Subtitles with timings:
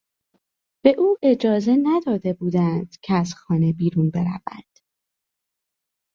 [0.83, 4.79] به او اجازه نداده بودند که از خانه بیرون برود.